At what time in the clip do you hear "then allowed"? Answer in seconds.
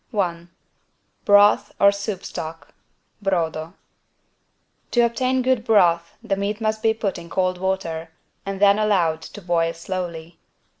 8.59-9.21